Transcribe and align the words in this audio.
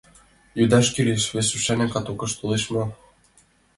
—Йодаш 0.59 0.87
кӱлеш, 0.93 1.23
вес 1.35 1.47
рушарнян 1.53 1.89
катокыш 1.95 2.31
толеш 2.39 2.63
мо... 2.73 2.83